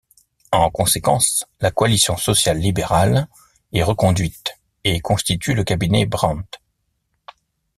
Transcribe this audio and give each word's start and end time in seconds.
En 0.51 0.71
conséquence, 0.71 1.45
la 1.59 1.69
coalition 1.69 2.17
sociale-libérale 2.17 3.27
est 3.71 3.83
reconduite 3.83 4.57
et 4.83 4.99
constitue 4.99 5.53
le 5.53 5.63
cabinet 5.63 6.07
Brandt. 6.07 6.43